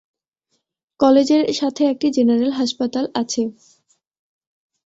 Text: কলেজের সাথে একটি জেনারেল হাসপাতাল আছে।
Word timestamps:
কলেজের 0.99 1.43
সাথে 1.53 1.81
একটি 1.85 2.07
জেনারেল 2.15 2.51
হাসপাতাল 2.51 3.05
আছে। 3.15 3.41